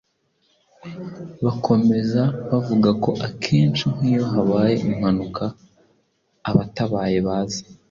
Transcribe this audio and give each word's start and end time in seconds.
Bakomeza 1.45 2.21
bavuga 2.49 2.89
ko 3.03 3.11
akenshi 3.27 3.83
nk’iyo 3.93 4.23
habaye 4.31 4.73
impanuka 4.87 5.43
abatabaye 6.49 7.17
baza 7.27 7.61